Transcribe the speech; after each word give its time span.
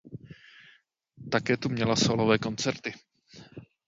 Také 1.31 1.57
tu 1.57 1.69
měla 1.69 1.95
sólové 1.95 2.37
koncerty. 2.37 2.93